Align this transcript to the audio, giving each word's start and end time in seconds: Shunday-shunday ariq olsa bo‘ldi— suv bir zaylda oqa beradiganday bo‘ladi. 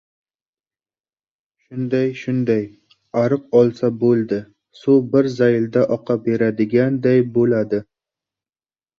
Shunday-shunday 1.65 2.63
ariq 3.23 3.43
olsa 3.59 3.89
bo‘ldi— 4.03 4.39
suv 4.79 5.05
bir 5.11 5.29
zaylda 5.35 5.83
oqa 5.97 6.15
beradiganday 6.23 7.21
bo‘ladi. 7.37 7.81